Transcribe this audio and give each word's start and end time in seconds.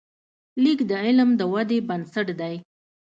لیک 0.63 0.79
د 0.89 0.91
علم 1.05 1.29
د 1.39 1.41
ودې 1.53 1.79
بنسټ 1.87 2.27
دی. 2.39 2.55